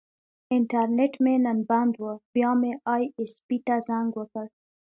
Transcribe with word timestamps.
انټرنیټ 0.55 1.13
مې 1.23 1.35
نن 1.45 1.57
بند 1.69 1.93
و، 2.01 2.05
بیا 2.33 2.51
مې 2.59 2.71
ائ 2.93 3.03
ایس 3.17 3.35
پي 3.47 3.57
ته 3.65 3.75
زنګ 3.87 4.09
وکړ. 4.15 4.45